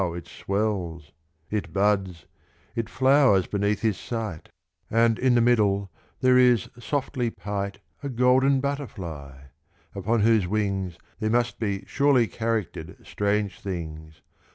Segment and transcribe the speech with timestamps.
[0.15, 1.11] It swells,
[1.51, 2.25] it buds,
[2.75, 4.49] it flowers beneath his sight;
[4.89, 9.35] And, in the middle, there is softly pight A golden butterfly;
[9.93, 14.23] upon whose wings There must be surely character'd strange things.